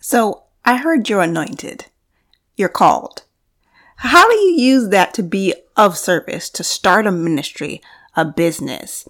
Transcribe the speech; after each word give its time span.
So 0.00 0.44
I 0.64 0.76
heard 0.76 1.08
you're 1.08 1.20
anointed. 1.20 1.86
You're 2.56 2.68
called. 2.70 3.22
How 3.96 4.28
do 4.28 4.34
you 4.34 4.52
use 4.52 4.88
that 4.88 5.12
to 5.14 5.22
be 5.22 5.54
of 5.76 5.96
service, 5.96 6.48
to 6.50 6.64
start 6.64 7.06
a 7.06 7.12
ministry, 7.12 7.82
a 8.16 8.24
business? 8.24 9.06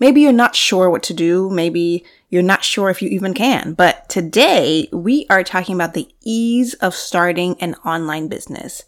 Maybe 0.00 0.22
you're 0.22 0.32
not 0.32 0.56
sure 0.56 0.88
what 0.88 1.02
to 1.04 1.14
do. 1.14 1.50
Maybe 1.50 2.04
you're 2.30 2.42
not 2.42 2.64
sure 2.64 2.88
if 2.88 3.02
you 3.02 3.10
even 3.10 3.34
can. 3.34 3.74
But 3.74 4.08
today 4.08 4.88
we 4.90 5.26
are 5.28 5.44
talking 5.44 5.74
about 5.74 5.92
the 5.92 6.08
ease 6.22 6.72
of 6.74 6.94
starting 6.94 7.56
an 7.60 7.74
online 7.84 8.28
business. 8.28 8.84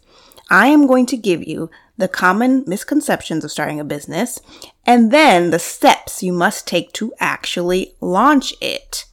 I 0.49 0.67
am 0.67 0.87
going 0.87 1.05
to 1.07 1.17
give 1.17 1.47
you 1.47 1.69
the 1.95 2.07
common 2.07 2.63
misconceptions 2.67 3.43
of 3.43 3.51
starting 3.51 3.79
a 3.79 3.85
business 3.85 4.39
and 4.85 5.11
then 5.11 5.51
the 5.51 5.59
steps 5.59 6.21
you 6.21 6.33
must 6.33 6.67
take 6.67 6.91
to 6.93 7.13
actually 7.19 7.95
launch 8.01 8.53
it. 8.61 9.05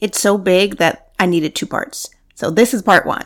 It's 0.00 0.20
so 0.20 0.38
big 0.38 0.76
that 0.76 1.03
I 1.18 1.26
needed 1.26 1.54
two 1.54 1.66
parts. 1.66 2.10
So 2.34 2.50
this 2.50 2.74
is 2.74 2.82
part 2.82 3.06
one. 3.06 3.24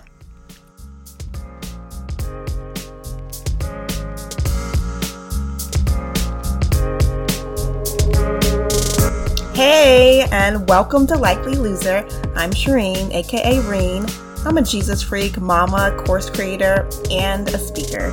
Hey, 9.54 10.24
and 10.30 10.68
welcome 10.68 11.06
to 11.08 11.16
Likely 11.16 11.54
Loser. 11.54 12.06
I'm 12.36 12.50
Shireen, 12.50 13.12
aka 13.12 13.58
Reen. 13.68 14.06
I'm 14.44 14.56
a 14.56 14.62
Jesus 14.62 15.02
freak, 15.02 15.40
mama, 15.40 15.92
course 16.06 16.30
creator, 16.30 16.88
and 17.10 17.48
a 17.48 17.58
speaker. 17.58 18.10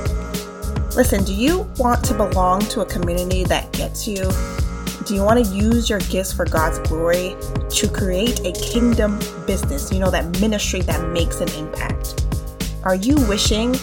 Listen, 0.96 1.22
do 1.22 1.32
you 1.32 1.70
want 1.78 2.04
to 2.06 2.14
belong 2.14 2.60
to 2.62 2.80
a 2.80 2.86
community 2.86 3.44
that 3.44 3.70
gets 3.72 4.08
you? 4.08 4.28
Do 5.06 5.14
you 5.14 5.22
want 5.22 5.46
to 5.46 5.54
use 5.54 5.88
your 5.88 6.00
gifts 6.00 6.32
for 6.32 6.44
God's 6.44 6.80
glory 6.80 7.36
to 7.68 7.88
create 7.88 8.40
a 8.40 8.50
kingdom 8.50 9.20
business? 9.46 9.92
You 9.92 10.00
know, 10.00 10.10
that 10.10 10.40
ministry 10.40 10.80
that 10.80 11.10
makes 11.10 11.40
an 11.40 11.48
impact. 11.50 12.26
Are 12.82 12.96
you 12.96 13.14
wishing 13.28 13.76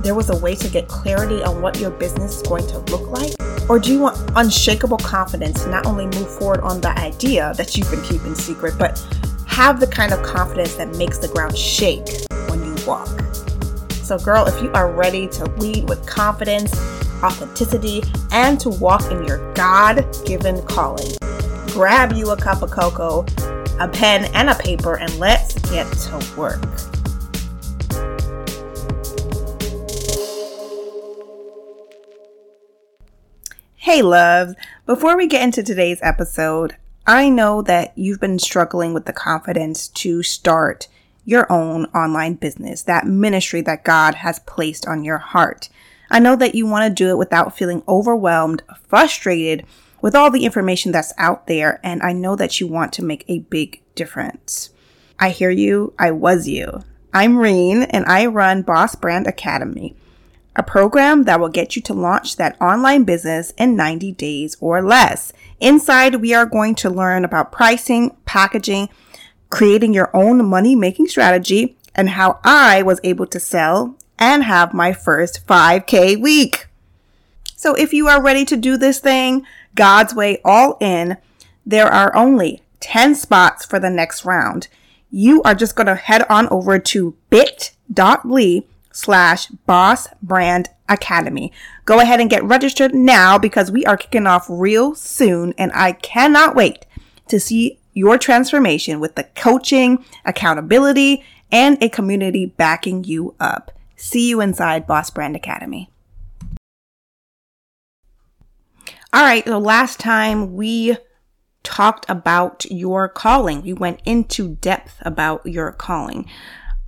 there 0.00 0.14
was 0.14 0.30
a 0.30 0.36
way 0.38 0.54
to 0.54 0.68
get 0.70 0.88
clarity 0.88 1.42
on 1.42 1.60
what 1.60 1.78
your 1.78 1.90
business 1.90 2.36
is 2.36 2.42
going 2.48 2.66
to 2.68 2.78
look 2.78 3.06
like? 3.10 3.34
Or 3.68 3.78
do 3.78 3.92
you 3.92 3.98
want 3.98 4.16
unshakable 4.36 4.96
confidence 4.96 5.64
to 5.64 5.70
not 5.70 5.84
only 5.84 6.06
move 6.06 6.30
forward 6.38 6.60
on 6.60 6.80
the 6.80 6.98
idea 6.98 7.52
that 7.58 7.76
you've 7.76 7.90
been 7.90 8.02
keeping 8.04 8.34
secret, 8.34 8.78
but 8.78 9.06
have 9.46 9.80
the 9.80 9.86
kind 9.86 10.14
of 10.14 10.22
confidence 10.22 10.76
that 10.76 10.96
makes 10.96 11.18
the 11.18 11.28
ground 11.28 11.58
shake 11.58 12.08
when 12.48 12.64
you 12.64 12.74
walk? 12.86 13.08
So, 14.02 14.16
girl, 14.16 14.46
if 14.46 14.62
you 14.62 14.72
are 14.72 14.90
ready 14.90 15.28
to 15.28 15.44
lead 15.58 15.90
with 15.90 16.06
confidence, 16.06 16.72
authenticity, 17.22 18.02
and 18.32 18.60
to 18.60 18.68
walk 18.68 19.10
in 19.10 19.24
your 19.24 19.52
God 19.54 20.06
given 20.24 20.62
calling, 20.66 21.10
grab 21.68 22.12
you 22.12 22.30
a 22.30 22.36
cup 22.36 22.62
of 22.62 22.70
cocoa, 22.70 23.26
a 23.78 23.88
pen, 23.88 24.30
and 24.34 24.50
a 24.50 24.54
paper, 24.54 24.98
and 24.98 25.14
let's 25.18 25.54
get 25.70 25.90
to 25.92 26.34
work. 26.36 26.62
Hey, 33.76 34.02
loves. 34.02 34.54
Before 34.86 35.16
we 35.16 35.26
get 35.26 35.42
into 35.42 35.62
today's 35.62 35.98
episode, 36.02 36.76
I 37.06 37.28
know 37.28 37.62
that 37.62 37.96
you've 37.96 38.20
been 38.20 38.38
struggling 38.38 38.92
with 38.94 39.06
the 39.06 39.12
confidence 39.12 39.88
to 39.88 40.22
start 40.22 40.86
your 41.24 41.50
own 41.50 41.86
online 41.86 42.34
business, 42.34 42.82
that 42.82 43.06
ministry 43.06 43.62
that 43.62 43.82
God 43.82 44.16
has 44.16 44.38
placed 44.40 44.86
on 44.86 45.02
your 45.02 45.18
heart. 45.18 45.70
I 46.10 46.18
know 46.18 46.36
that 46.36 46.54
you 46.54 46.66
want 46.66 46.88
to 46.88 47.04
do 47.04 47.10
it 47.10 47.18
without 47.18 47.56
feeling 47.56 47.82
overwhelmed, 47.86 48.62
frustrated 48.88 49.64
with 50.00 50.14
all 50.14 50.30
the 50.30 50.44
information 50.44 50.92
that's 50.92 51.12
out 51.18 51.46
there, 51.46 51.78
and 51.82 52.02
I 52.02 52.12
know 52.12 52.36
that 52.36 52.60
you 52.60 52.66
want 52.66 52.92
to 52.94 53.04
make 53.04 53.24
a 53.28 53.40
big 53.40 53.82
difference. 53.94 54.70
I 55.18 55.30
hear 55.30 55.50
you. 55.50 55.92
I 55.98 56.10
was 56.10 56.48
you. 56.48 56.82
I'm 57.12 57.38
Reen, 57.38 57.82
and 57.82 58.04
I 58.06 58.26
run 58.26 58.62
Boss 58.62 58.94
Brand 58.94 59.26
Academy 59.26 59.94
a 60.56 60.62
program 60.62 61.24
that 61.24 61.40
will 61.40 61.48
get 61.48 61.76
you 61.76 61.82
to 61.82 61.94
launch 61.94 62.36
that 62.36 62.60
online 62.60 63.04
business 63.04 63.52
in 63.56 63.76
90 63.76 64.12
days 64.12 64.56
or 64.60 64.82
less. 64.82 65.32
Inside, 65.60 66.16
we 66.16 66.34
are 66.34 66.46
going 66.46 66.74
to 66.76 66.90
learn 66.90 67.24
about 67.24 67.52
pricing, 67.52 68.16
packaging, 68.24 68.88
creating 69.48 69.94
your 69.94 70.14
own 70.14 70.44
money 70.44 70.74
making 70.74 71.06
strategy, 71.08 71.76
and 71.94 72.10
how 72.10 72.40
I 72.44 72.82
was 72.82 73.00
able 73.02 73.26
to 73.28 73.40
sell 73.40 73.96
and 74.20 74.44
have 74.44 74.74
my 74.74 74.92
first 74.92 75.46
5K 75.46 76.20
week. 76.20 76.68
So 77.56 77.74
if 77.74 77.92
you 77.92 78.06
are 78.06 78.22
ready 78.22 78.44
to 78.44 78.56
do 78.56 78.76
this 78.76 79.00
thing 79.00 79.44
God's 79.74 80.14
way 80.14 80.40
all 80.44 80.76
in, 80.80 81.16
there 81.66 81.88
are 81.88 82.14
only 82.14 82.62
10 82.80 83.14
spots 83.14 83.64
for 83.64 83.78
the 83.78 83.90
next 83.90 84.24
round. 84.24 84.68
You 85.10 85.42
are 85.42 85.54
just 85.54 85.74
going 85.74 85.86
to 85.86 85.94
head 85.94 86.24
on 86.28 86.48
over 86.48 86.78
to 86.78 87.16
bit.ly 87.30 88.62
slash 88.92 89.46
boss 89.46 90.08
brand 90.22 90.68
academy. 90.88 91.52
Go 91.84 92.00
ahead 92.00 92.20
and 92.20 92.30
get 92.30 92.44
registered 92.44 92.94
now 92.94 93.38
because 93.38 93.70
we 93.70 93.84
are 93.84 93.96
kicking 93.96 94.26
off 94.26 94.46
real 94.48 94.94
soon 94.94 95.54
and 95.56 95.72
I 95.74 95.92
cannot 95.92 96.54
wait 96.54 96.86
to 97.28 97.38
see 97.38 97.78
your 97.92 98.18
transformation 98.18 99.00
with 99.00 99.14
the 99.14 99.24
coaching, 99.34 100.04
accountability, 100.24 101.24
and 101.52 101.82
a 101.82 101.88
community 101.88 102.46
backing 102.46 103.04
you 103.04 103.34
up. 103.40 103.72
See 104.00 104.30
you 104.30 104.40
inside 104.40 104.86
Boss 104.86 105.10
Brand 105.10 105.36
Academy. 105.36 105.90
All 109.12 109.22
right, 109.22 109.44
the 109.44 109.58
last 109.58 110.00
time 110.00 110.54
we 110.54 110.96
talked 111.62 112.08
about 112.08 112.64
your 112.70 113.10
calling, 113.10 113.60
we 113.60 113.74
went 113.74 114.00
into 114.06 114.54
depth 114.54 114.96
about 115.02 115.44
your 115.44 115.70
calling. 115.72 116.24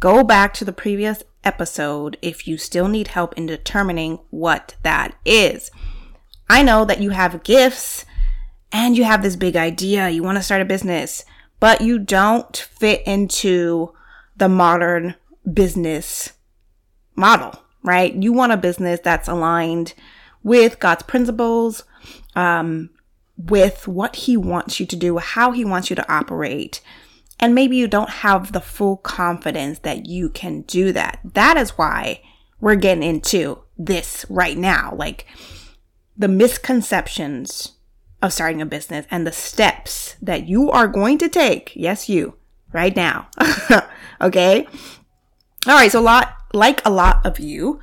Go 0.00 0.24
back 0.24 0.54
to 0.54 0.64
the 0.64 0.72
previous 0.72 1.22
episode 1.44 2.16
if 2.22 2.48
you 2.48 2.56
still 2.56 2.88
need 2.88 3.08
help 3.08 3.34
in 3.34 3.44
determining 3.44 4.18
what 4.30 4.76
that 4.82 5.14
is. 5.26 5.70
I 6.48 6.62
know 6.62 6.86
that 6.86 7.02
you 7.02 7.10
have 7.10 7.44
gifts 7.44 8.06
and 8.72 8.96
you 8.96 9.04
have 9.04 9.22
this 9.22 9.36
big 9.36 9.54
idea, 9.54 10.08
you 10.08 10.22
want 10.22 10.38
to 10.38 10.42
start 10.42 10.62
a 10.62 10.64
business, 10.64 11.26
but 11.60 11.82
you 11.82 11.98
don't 11.98 12.56
fit 12.56 13.02
into 13.06 13.92
the 14.34 14.48
modern 14.48 15.14
business 15.52 16.32
model, 17.16 17.62
right? 17.82 18.14
You 18.14 18.32
want 18.32 18.52
a 18.52 18.56
business 18.56 19.00
that's 19.02 19.28
aligned 19.28 19.94
with 20.42 20.78
God's 20.78 21.02
principles, 21.04 21.84
um, 22.34 22.90
with 23.36 23.88
what 23.88 24.16
He 24.16 24.36
wants 24.36 24.80
you 24.80 24.86
to 24.86 24.96
do, 24.96 25.18
how 25.18 25.52
He 25.52 25.64
wants 25.64 25.90
you 25.90 25.96
to 25.96 26.12
operate, 26.12 26.80
and 27.40 27.54
maybe 27.54 27.76
you 27.76 27.88
don't 27.88 28.10
have 28.10 28.52
the 28.52 28.60
full 28.60 28.96
confidence 28.98 29.80
that 29.80 30.06
you 30.06 30.28
can 30.28 30.62
do 30.62 30.92
that. 30.92 31.18
That 31.24 31.56
is 31.56 31.70
why 31.70 32.22
we're 32.60 32.76
getting 32.76 33.02
into 33.02 33.62
this 33.76 34.24
right 34.28 34.56
now. 34.56 34.94
Like 34.94 35.26
the 36.16 36.28
misconceptions 36.28 37.72
of 38.22 38.32
starting 38.32 38.62
a 38.62 38.66
business 38.66 39.06
and 39.10 39.26
the 39.26 39.32
steps 39.32 40.14
that 40.22 40.46
you 40.46 40.70
are 40.70 40.86
going 40.86 41.18
to 41.18 41.28
take. 41.28 41.72
Yes, 41.74 42.08
you 42.08 42.36
right 42.72 42.94
now. 42.94 43.28
okay. 44.20 44.66
All 45.66 45.74
right. 45.74 45.90
So 45.90 45.98
a 45.98 46.00
lot, 46.00 46.36
like 46.52 46.84
a 46.86 46.90
lot 46.90 47.24
of 47.24 47.38
you, 47.40 47.80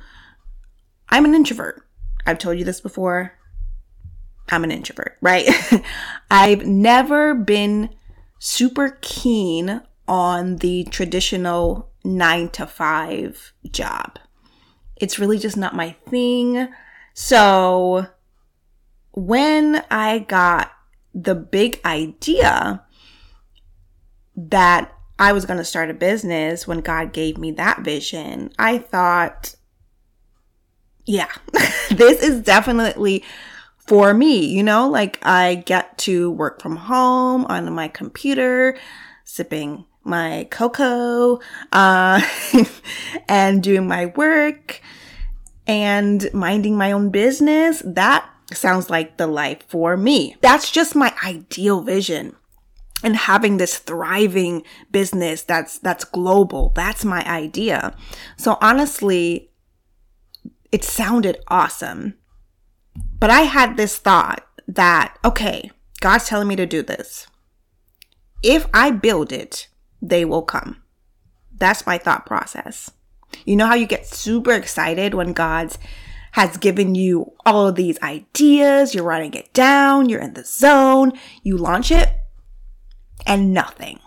I'm 1.08 1.24
an 1.24 1.34
introvert. 1.34 1.82
I've 2.26 2.38
told 2.38 2.58
you 2.58 2.64
this 2.64 2.80
before. 2.80 3.38
I'm 4.48 4.64
an 4.64 4.70
introvert, 4.70 5.16
right? 5.20 5.48
I've 6.30 6.66
never 6.66 7.34
been 7.34 7.90
super 8.38 8.98
keen 9.00 9.80
on 10.08 10.56
the 10.56 10.84
traditional 10.84 11.90
nine 12.04 12.48
to 12.50 12.66
five 12.66 13.52
job. 13.70 14.18
It's 14.96 15.18
really 15.18 15.38
just 15.38 15.56
not 15.56 15.74
my 15.74 15.96
thing. 16.08 16.68
So 17.14 18.06
when 19.12 19.84
I 19.90 20.20
got 20.20 20.72
the 21.14 21.34
big 21.34 21.80
idea 21.84 22.84
that 24.36 24.92
I 25.20 25.34
was 25.34 25.44
going 25.44 25.58
to 25.58 25.64
start 25.64 25.90
a 25.90 25.94
business, 25.94 26.66
when 26.66 26.80
God 26.80 27.12
gave 27.12 27.36
me 27.36 27.52
that 27.52 27.82
vision, 27.82 28.52
I 28.58 28.78
thought, 28.78 29.54
yeah, 31.04 31.30
this 31.90 32.22
is 32.22 32.40
definitely 32.40 33.22
for 33.76 34.14
me, 34.14 34.46
you 34.46 34.62
know, 34.62 34.88
like 34.88 35.18
I 35.22 35.56
get 35.56 35.98
to 35.98 36.30
work 36.30 36.62
from 36.62 36.76
home 36.76 37.44
on 37.46 37.70
my 37.72 37.88
computer, 37.88 38.78
sipping 39.24 39.84
my 40.04 40.48
cocoa, 40.50 41.40
uh, 41.70 42.22
and 43.28 43.62
doing 43.62 43.86
my 43.86 44.06
work 44.06 44.80
and 45.66 46.32
minding 46.32 46.78
my 46.78 46.92
own 46.92 47.10
business. 47.10 47.82
That 47.84 48.26
sounds 48.52 48.88
like 48.88 49.18
the 49.18 49.26
life 49.26 49.64
for 49.68 49.98
me. 49.98 50.36
That's 50.40 50.70
just 50.70 50.96
my 50.96 51.14
ideal 51.22 51.82
vision. 51.82 52.36
And 53.02 53.16
having 53.16 53.56
this 53.56 53.78
thriving 53.78 54.62
business 54.90 55.42
that's, 55.42 55.78
that's 55.78 56.04
global. 56.04 56.72
That's 56.74 57.04
my 57.04 57.26
idea. 57.26 57.96
So 58.36 58.58
honestly, 58.60 59.50
it 60.70 60.84
sounded 60.84 61.38
awesome. 61.48 62.14
But 63.18 63.30
I 63.30 63.42
had 63.42 63.76
this 63.76 63.96
thought 63.98 64.46
that, 64.68 65.16
okay, 65.24 65.70
God's 66.00 66.26
telling 66.28 66.48
me 66.48 66.56
to 66.56 66.66
do 66.66 66.82
this. 66.82 67.26
If 68.42 68.66
I 68.72 68.90
build 68.90 69.32
it, 69.32 69.68
they 70.00 70.24
will 70.24 70.42
come. 70.42 70.82
That's 71.56 71.86
my 71.86 71.98
thought 71.98 72.26
process. 72.26 72.90
You 73.44 73.56
know 73.56 73.66
how 73.66 73.74
you 73.74 73.86
get 73.86 74.06
super 74.06 74.52
excited 74.52 75.14
when 75.14 75.32
God's 75.32 75.78
has 76.32 76.56
given 76.56 76.94
you 76.94 77.32
all 77.44 77.66
of 77.66 77.74
these 77.74 78.00
ideas, 78.02 78.94
you're 78.94 79.04
writing 79.04 79.34
it 79.34 79.52
down, 79.52 80.08
you're 80.08 80.20
in 80.20 80.34
the 80.34 80.44
zone, 80.44 81.12
you 81.42 81.56
launch 81.56 81.90
it, 81.90 82.08
and 83.26 83.52
nothing. 83.52 84.00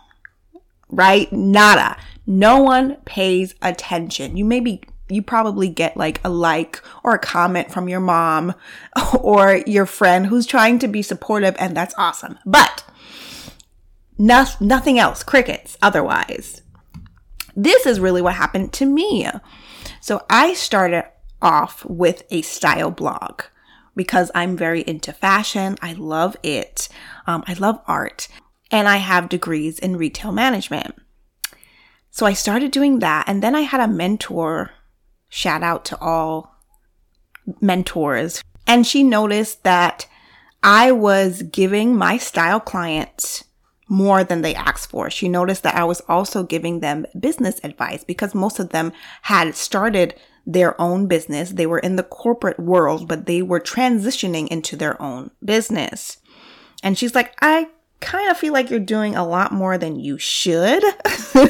Right? 0.89 1.31
Nada. 1.31 1.98
No 2.25 2.62
one 2.62 2.98
pays 3.06 3.56
attention. 3.62 4.38
You 4.38 4.45
maybe 4.45 4.81
you 5.10 5.21
probably 5.21 5.68
get 5.69 5.98
like 5.98 6.21
a 6.24 6.30
like 6.30 6.81
or 7.04 7.15
a 7.15 7.19
comment 7.19 7.71
from 7.71 7.89
your 7.89 8.00
mom 8.00 8.54
or 9.19 9.62
your 9.68 9.86
friend 9.86 10.27
who's 10.27 10.45
trying 10.45 10.80
to 10.80 10.88
be 10.88 11.01
supportive 11.01 11.56
and 11.60 11.75
that's 11.75 11.95
awesome. 11.98 12.39
But 12.45 12.83
no, 14.18 14.45
nothing 14.60 15.00
else, 15.00 15.24
crickets 15.24 15.77
otherwise. 15.81 16.62
This 17.56 17.86
is 17.86 18.00
really 18.00 18.21
what 18.21 18.36
happened 18.36 18.74
to 18.74 18.86
me. 18.86 19.27
So 20.00 20.25
I 20.30 20.54
started 20.54 21.06
off 21.42 21.86
with 21.86 22.24
a 22.31 22.42
style 22.42 22.89
blog 22.89 23.44
because 23.95 24.31
I'm 24.33 24.57
very 24.57 24.81
into 24.81 25.13
fashion. 25.13 25.77
I 25.81 25.94
love 25.94 26.36
it. 26.42 26.89
Um, 27.27 27.44
I 27.48 27.54
love 27.54 27.81
art 27.86 28.27
and 28.74 28.90
I 28.90 28.98
have 28.98 29.30
degrees 29.30 29.78
in 29.78 29.98
retail 29.98 30.31
management. 30.31 30.96
So 32.10 32.25
I 32.25 32.34
started 32.34 32.72
doing 32.72 33.00
that. 33.00 33.25
And 33.30 33.42
then 33.44 33.56
I 33.56 33.62
had 33.62 33.80
a 33.80 33.88
mentor, 33.88 34.72
shout 35.30 35.62
out 35.62 35.86
to 35.86 36.00
all 36.00 36.56
mentors. 37.62 38.44
And 38.66 38.86
she 38.86 39.04
noticed 39.04 39.64
that 39.64 40.08
I 40.64 40.92
was 40.92 41.44
giving 41.44 41.96
my 41.96 42.18
style 42.18 42.60
clients 42.60 43.44
more 43.88 44.24
than 44.24 44.42
they 44.42 44.56
asked 44.56 44.90
for. 44.90 45.10
She 45.12 45.30
noticed 45.30 45.62
that 45.64 45.75
I 45.75 45.84
was 45.84 46.02
also 46.10 46.42
giving 46.42 46.80
them 46.80 47.06
business 47.20 47.60
advice 47.64 48.04
because 48.04 48.34
most 48.34 48.58
of 48.58 48.70
them 48.70 48.92
had 49.24 49.56
started 49.56 50.16
their 50.48 50.80
own 50.81 51.06
business. 51.06 51.52
They 51.52 51.68
were 51.68 51.80
in 51.80 51.96
the 51.96 52.04
corporate 52.04 52.60
world, 52.60 53.08
but 53.08 53.28
they 53.28 53.44
were 53.44 53.60
transitioning 53.60 54.48
into 54.48 54.75
their 54.75 55.00
own 55.00 55.30
business. 55.46 56.18
And 56.81 56.98
she's 56.98 57.14
like, 57.14 57.36
I 57.40 57.68
kind 58.03 58.29
of 58.29 58.38
feel 58.38 58.53
like 58.53 58.69
you're 58.69 58.79
doing 58.79 59.15
a 59.15 59.25
lot 59.25 59.51
more 59.51 59.77
than 59.77 60.00
you 60.00 60.17
should, 60.17 60.83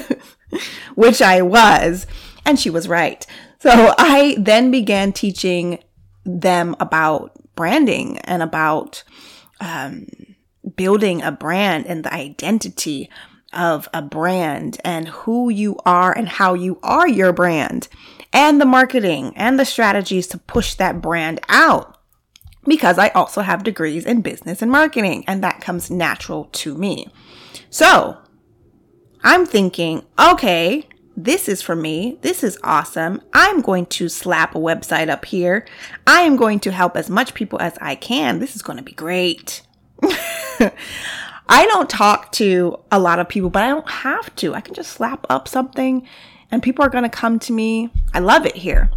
which 0.95 1.21
I 1.21 1.41
was. 1.41 2.07
And 2.45 2.59
she 2.59 2.69
was 2.69 2.87
right. 2.87 3.25
So 3.59 3.93
I 3.97 4.35
then 4.39 4.71
began 4.71 5.11
teaching 5.13 5.83
them 6.25 6.75
about 6.79 7.31
branding 7.55 8.19
and 8.19 8.41
about 8.41 9.03
um, 9.59 10.07
building 10.75 11.21
a 11.21 11.31
brand 11.31 11.85
and 11.87 12.03
the 12.03 12.13
identity 12.13 13.09
of 13.53 13.87
a 13.93 14.01
brand 14.01 14.79
and 14.83 15.07
who 15.07 15.49
you 15.49 15.77
are 15.85 16.15
and 16.15 16.27
how 16.27 16.53
you 16.53 16.79
are 16.83 17.07
your 17.07 17.31
brand 17.31 17.87
and 18.31 18.59
the 18.59 18.65
marketing 18.65 19.31
and 19.35 19.59
the 19.59 19.65
strategies 19.65 20.27
to 20.27 20.37
push 20.37 20.73
that 20.75 21.01
brand 21.01 21.39
out 21.47 21.92
because 22.65 22.97
I 22.97 23.09
also 23.09 23.41
have 23.41 23.63
degrees 23.63 24.05
in 24.05 24.21
business 24.21 24.61
and 24.61 24.71
marketing 24.71 25.23
and 25.27 25.43
that 25.43 25.61
comes 25.61 25.91
natural 25.91 26.45
to 26.53 26.75
me. 26.75 27.07
So 27.69 28.17
I'm 29.23 29.45
thinking, 29.45 30.03
okay, 30.19 30.87
this 31.15 31.47
is 31.47 31.61
for 31.61 31.75
me. 31.75 32.17
This 32.21 32.43
is 32.43 32.57
awesome. 32.63 33.21
I'm 33.33 33.61
going 33.61 33.85
to 33.87 34.09
slap 34.09 34.55
a 34.55 34.59
website 34.59 35.09
up 35.09 35.25
here. 35.25 35.65
I 36.07 36.21
am 36.21 36.35
going 36.35 36.59
to 36.61 36.71
help 36.71 36.97
as 36.97 37.09
much 37.09 37.33
people 37.33 37.61
as 37.61 37.77
I 37.79 37.95
can. 37.95 38.39
This 38.39 38.55
is 38.55 38.61
going 38.61 38.77
to 38.77 38.83
be 38.83 38.93
great. 38.93 39.61
I 41.49 41.65
don't 41.67 41.89
talk 41.89 42.31
to 42.33 42.79
a 42.91 42.99
lot 42.99 43.19
of 43.19 43.29
people, 43.29 43.49
but 43.49 43.63
I 43.63 43.69
don't 43.69 43.89
have 43.89 44.35
to. 44.37 44.55
I 44.55 44.61
can 44.61 44.73
just 44.73 44.91
slap 44.91 45.25
up 45.29 45.47
something 45.47 46.07
and 46.51 46.63
people 46.63 46.85
are 46.85 46.89
going 46.89 47.03
to 47.03 47.09
come 47.09 47.39
to 47.39 47.53
me. 47.53 47.89
I 48.13 48.19
love 48.19 48.45
it 48.45 48.55
here. 48.55 48.91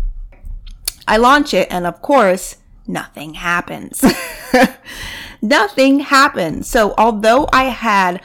I 1.09 1.17
launch 1.19 1.55
it, 1.55 1.69
and 1.71 1.87
of 1.87 2.03
course, 2.03 2.57
nothing 2.89 3.35
happens. 3.35 4.05
nothing 5.43 6.01
happens. 6.01 6.69
So, 6.69 6.95
although 6.97 7.49
I 7.53 7.65
had 7.65 8.21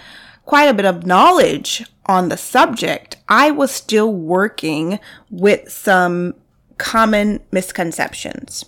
quite 0.46 0.66
a 0.66 0.74
bit 0.74 0.86
of 0.86 1.06
knowledge 1.06 1.86
on 2.06 2.30
the 2.30 2.38
subject, 2.38 3.18
I 3.30 3.52
was 3.52 3.72
still 3.72 4.14
working 4.14 5.00
with 5.30 5.72
some 5.72 6.36
common 6.78 7.42
misconceptions. 7.52 8.66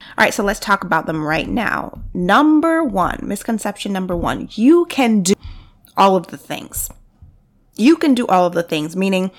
All 0.00 0.24
right, 0.24 0.34
so 0.34 0.44
let's 0.44 0.60
talk 0.60 0.84
about 0.84 1.06
them 1.06 1.24
right 1.24 1.48
now. 1.48 2.02
Number 2.12 2.84
one, 2.84 3.20
misconception 3.22 3.92
number 3.92 4.14
one, 4.14 4.48
you 4.52 4.84
can 4.86 5.22
do 5.22 5.34
all 5.96 6.16
of 6.16 6.26
the 6.26 6.36
things 6.36 6.90
you 7.76 7.96
can 7.96 8.14
do 8.14 8.26
all 8.26 8.46
of 8.46 8.54
the 8.54 8.62
things, 8.62 8.96
meaning 8.96 9.30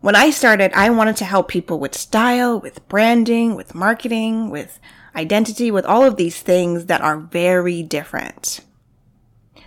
when 0.00 0.14
I 0.14 0.30
started, 0.30 0.72
I 0.74 0.90
wanted 0.90 1.16
to 1.16 1.24
help 1.24 1.48
people 1.48 1.78
with 1.78 1.94
style, 1.94 2.60
with 2.60 2.86
branding, 2.88 3.56
with 3.56 3.74
marketing, 3.74 4.50
with 4.50 4.78
identity, 5.14 5.70
with 5.70 5.84
all 5.84 6.04
of 6.04 6.16
these 6.16 6.40
things 6.40 6.86
that 6.86 7.00
are 7.00 7.18
very 7.18 7.82
different. 7.82 8.60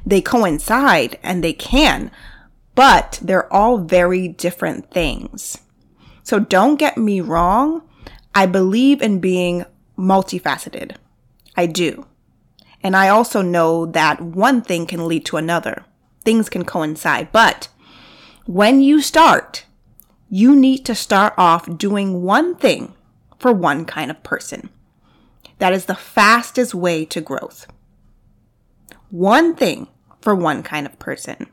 They 0.06 0.22
coincide 0.22 1.19
and 1.22 1.44
they 1.44 1.54
can, 1.54 2.12
but 2.75 3.19
they're 3.22 3.51
all 3.51 3.78
very 3.78 4.28
different 4.28 4.89
things. 4.92 5.57
So 6.24 6.39
don't 6.39 6.77
get 6.77 6.98
me 6.98 7.22
wrong. 7.22 7.81
I 8.34 8.45
believe 8.45 9.01
in 9.01 9.19
being 9.19 9.66
multifaceted. 9.98 10.95
I 11.56 11.66
do. 11.66 12.07
And 12.81 12.95
I 12.95 13.10
also 13.10 13.42
know 13.42 13.86
that 13.88 14.22
one 14.22 14.62
thing 14.62 14.88
can 14.88 15.07
lead 15.07 15.25
to 15.25 15.38
another 15.38 15.86
things 16.24 16.50
can 16.50 16.66
coincide. 16.66 17.31
But 17.31 17.68
when 18.45 18.81
you 18.81 19.01
start, 19.01 19.66
you 20.33 20.56
need 20.56 20.86
to 20.86 20.95
start 20.95 21.33
off 21.38 21.78
doing 21.78 22.24
one 22.24 22.56
thing 22.56 22.94
for 23.38 23.51
one 23.51 23.83
kind 23.83 24.10
of 24.10 24.24
person. 24.24 24.69
That 25.60 25.74
is 25.74 25.86
the 25.86 25.94
fastest 25.95 26.74
way 26.74 27.04
to 27.06 27.19
growth. 27.19 27.68
One 29.10 29.56
thing 29.56 29.89
for 30.22 30.33
one 30.33 30.63
kind 30.63 30.86
of 30.86 30.98
person. 30.98 31.48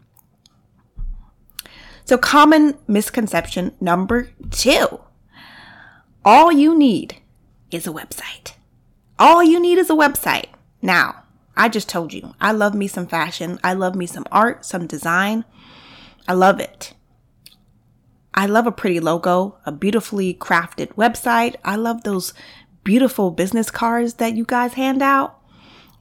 So, 2.05 2.17
common 2.17 2.79
misconception 2.87 3.75
number 3.81 4.31
two 4.51 5.01
all 6.25 6.53
you 6.53 6.79
need 6.79 7.17
is 7.71 7.87
a 7.87 7.91
website. 7.91 8.53
All 9.19 9.43
you 9.43 9.59
need 9.59 9.79
is 9.79 9.91
a 9.91 9.95
website. 9.95 10.51
Now, 10.81 11.25
I 11.57 11.69
just 11.69 11.89
told 11.89 12.13
you, 12.13 12.35
I 12.41 12.53
love 12.53 12.75
me 12.75 12.87
some 12.87 13.07
fashion. 13.07 13.59
I 13.65 13.73
love 13.73 13.97
me 13.97 14.07
some 14.07 14.27
art, 14.31 14.65
some 14.65 14.87
design. 14.87 15.45
I 16.29 16.35
love 16.35 16.61
it. 16.61 16.95
I 18.38 18.47
love 18.47 18.68
a 18.68 18.73
pretty 18.73 19.00
logo, 19.00 19.59
a 19.66 19.73
beautifully 19.73 20.33
crafted 20.33 20.95
website. 20.95 21.57
I 21.64 21.75
love 21.75 22.04
those 22.04 22.33
beautiful 22.85 23.33
business 23.33 23.68
cards 23.68 24.14
that 24.14 24.37
you 24.37 24.45
guys 24.45 24.75
hand 24.75 25.02
out. 25.02 25.40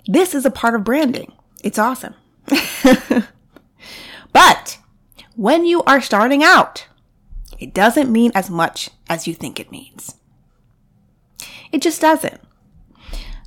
This 0.05 0.35
is 0.35 0.45
a 0.45 0.51
part 0.51 0.75
of 0.75 0.83
branding. 0.83 1.33
It's 1.63 1.79
awesome. 1.79 2.13
but 4.33 4.77
when 5.35 5.65
you 5.65 5.81
are 5.85 5.99
starting 5.99 6.43
out, 6.43 6.85
it 7.57 7.73
doesn't 7.73 8.11
mean 8.11 8.31
as 8.35 8.51
much 8.51 8.91
as 9.09 9.25
you 9.25 9.33
think 9.33 9.59
it 9.59 9.71
means. 9.71 10.13
It 11.71 11.81
just 11.81 12.01
doesn't. 12.01 12.39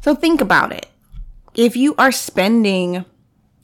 So 0.02 0.16
think 0.16 0.40
about 0.40 0.72
it 0.72 0.86
if 1.54 1.76
you 1.76 1.94
are 1.96 2.10
spending 2.10 3.04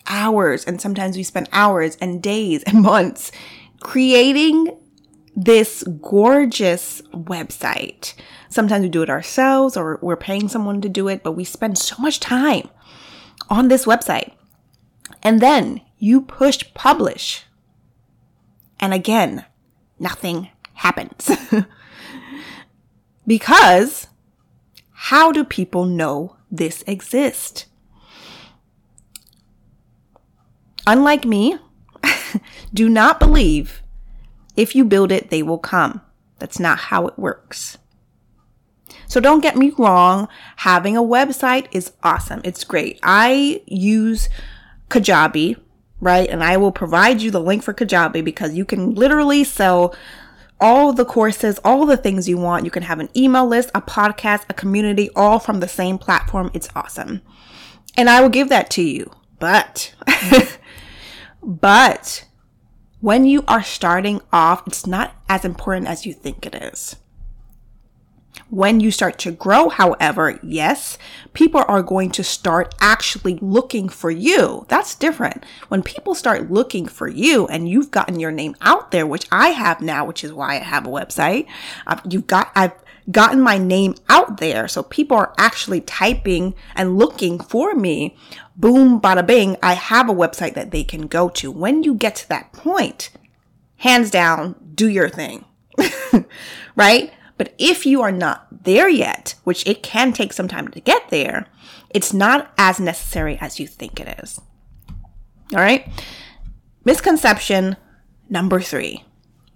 hours, 0.07 0.65
and 0.65 0.81
sometimes 0.81 1.17
we 1.17 1.25
spend 1.25 1.49
hours 1.51 1.97
and 2.01 2.23
days 2.23 2.63
and 2.63 2.81
months 2.83 3.33
creating 3.81 4.79
this 5.37 5.85
gorgeous 6.01 7.03
website. 7.13 8.15
Sometimes 8.49 8.83
we 8.83 8.89
do 8.89 9.03
it 9.03 9.11
ourselves 9.11 9.77
or 9.77 9.99
we're 10.03 10.17
paying 10.17 10.49
someone 10.49 10.81
to 10.81 10.89
do 10.89 11.09
it, 11.09 11.23
but 11.23 11.33
we 11.33 11.45
spend 11.45 11.79
so 11.79 11.95
much 11.99 12.19
time 12.19 12.69
on 13.49 13.69
this 13.69 13.85
website. 13.85 14.33
And 15.23 15.41
then 15.41 15.83
you 15.99 16.23
push 16.23 16.65
publish. 16.75 17.45
And 18.81 18.95
again, 18.95 19.45
nothing 19.99 20.49
happens. 20.75 21.31
because 23.27 24.09
how 24.93 25.33
do 25.33 25.45
people 25.45 25.85
know 25.85 26.37
this 26.51 26.83
exists? 26.87 27.67
unlike 30.87 31.25
me, 31.25 31.59
do 32.75 32.89
not 32.89 33.19
believe 33.19 33.83
if 34.57 34.75
you 34.75 34.85
build 34.85 35.13
it, 35.13 35.31
they 35.31 35.43
will 35.43 35.59
come. 35.59 36.01
That's 36.39 36.59
not 36.59 36.79
how 36.79 37.07
it 37.07 37.19
works. 37.19 37.79
So 39.09 39.21
don't 39.21 39.41
get 39.43 39.57
me 39.57 39.73
wrong, 39.79 40.29
having 40.57 40.97
a 40.97 41.03
website 41.03 41.67
is 41.73 41.93
awesome. 42.03 42.41
It's 42.45 42.65
great. 42.65 42.99
I 43.03 43.63
use 43.67 44.29
Kajabi, 44.89 45.57
right? 46.01 46.29
And 46.29 46.43
I 46.43 46.57
will 46.57 46.73
provide 46.73 47.23
you 47.23 47.31
the 47.31 47.41
link 47.41 47.63
for 47.63 47.73
Kajabi 47.73 48.25
because 48.25 48.55
you 48.55 48.65
can 48.65 48.95
literally 48.95 49.45
sell 49.45 49.95
all 50.61 50.93
the 50.93 51.05
courses, 51.05 51.61
all 51.65 51.87
the 51.87 51.97
things 51.97 52.29
you 52.29 52.39
want. 52.39 52.65
You 52.65 52.71
can 52.71 52.83
have 52.83 52.99
an 52.99 53.11
email 53.17 53.47
list, 53.47 53.71
a 53.75 53.83
podcast, 53.83 54.45
a 54.49 54.55
community, 54.55 55.11
all 55.15 55.39
from 55.39 55.61
the 55.61 55.69
same 55.69 55.99
platform. 55.99 56.51
It's 56.55 56.69
awesome. 56.75 57.23
And 57.97 58.11
I 58.11 58.21
will 58.21 58.29
give 58.29 58.49
that 58.49 58.71
to 58.71 58.83
you. 58.83 59.11
But 59.39 59.95
But 61.47 62.25
when 63.07 63.25
you 63.25 63.45
are 63.47 63.63
starting 63.63 64.21
off, 64.33 64.67
it's 64.67 64.85
not 64.85 65.15
as 65.29 65.45
important 65.45 65.87
as 65.87 66.05
you 66.05 66.13
think 66.13 66.45
it 66.45 66.57
is. 66.57 66.97
When 68.51 68.81
you 68.81 68.91
start 68.91 69.17
to 69.21 69.31
grow, 69.31 69.69
however, 69.69 70.41
yes, 70.43 70.99
people 71.33 71.65
are 71.69 71.85
going 71.85 72.11
to 72.11 72.25
start 72.25 72.75
actually 72.81 73.39
looking 73.41 73.89
for 73.89 74.11
you. 74.11 74.67
That's 74.67 74.97
different. 74.97 75.45
When 75.69 75.85
people 75.85 76.17
start 76.17 76.51
looking 76.51 76.89
for 76.89 77.07
you 77.07 77.47
and 77.47 77.69
you've 77.69 77.93
gotten 77.93 78.19
your 78.19 78.33
name 78.33 78.57
out 78.61 78.91
there, 78.91 79.07
which 79.07 79.29
I 79.31 79.51
have 79.51 79.81
now, 79.81 80.05
which 80.05 80.25
is 80.25 80.33
why 80.33 80.57
I 80.57 80.65
have 80.65 80.85
a 80.85 80.91
website, 80.91 81.47
you've 82.11 82.27
got, 82.27 82.51
I've 82.57 82.73
gotten 83.11 83.41
my 83.41 83.59
name 83.59 83.95
out 84.09 84.39
there. 84.39 84.69
So 84.69 84.83
people 84.83 85.17
are 85.17 85.35
actually 85.39 85.81
typing 85.81 86.55
and 86.75 86.99
looking 86.99 87.39
for 87.39 87.75
me. 87.75 88.17
Boom, 88.57 89.01
bada 89.01 89.27
bing. 89.27 89.57
I 89.63 89.75
have 89.75 90.09
a 90.09 90.15
website 90.15 90.55
that 90.55 90.71
they 90.71 90.85
can 90.85 91.07
go 91.07 91.29
to. 91.31 91.51
When 91.51 91.83
you 91.83 91.95
get 91.95 92.17
to 92.17 92.29
that 92.29 92.53
point, 92.53 93.11
hands 93.77 94.11
down, 94.11 94.57
do 94.75 94.89
your 94.89 95.09
thing. 95.09 95.45
right? 96.77 97.13
But 97.39 97.55
if 97.59 97.85
you 97.85 98.01
are 98.03 98.13
not 98.13 98.65
there 98.65 98.89
yet, 98.89 99.35
which 99.45 99.67
it 99.67 99.83
can 99.83 100.13
take 100.13 100.33
some 100.33 100.49
time 100.49 100.69
to 100.69 100.81
get 100.81 101.11
there, 101.11 101.47
it's 101.91 102.13
not 102.13 102.51
as 102.57 102.81
necessary 102.81 103.39
as 103.41 103.61
you 103.61 103.67
think 103.67 104.01
it 104.01 104.21
is. 104.23 104.41
All 105.53 105.61
right. 105.61 105.87
Misconception 106.85 107.77
number 108.29 108.61
three 108.61 109.05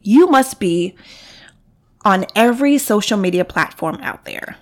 you 0.03 0.27
must 0.29 0.59
be 0.61 0.95
on 2.05 2.27
every 2.35 2.79
social 2.79 3.19
media 3.19 3.45
platform 3.45 3.99
out 4.03 4.25
there. 4.25 4.57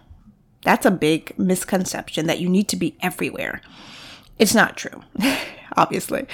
That's 0.62 0.86
a 0.86 0.90
big 0.90 1.38
misconception 1.38 2.26
that 2.26 2.40
you 2.40 2.48
need 2.48 2.68
to 2.68 2.76
be 2.76 2.96
everywhere. 3.00 3.60
It's 4.38 4.54
not 4.54 4.76
true, 4.76 5.02
obviously. 5.76 6.26